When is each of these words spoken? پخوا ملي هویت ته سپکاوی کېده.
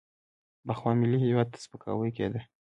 پخوا 0.67 0.91
ملي 0.99 1.17
هویت 1.21 1.47
ته 1.53 1.59
سپکاوی 1.65 2.09
کېده. 2.17 2.41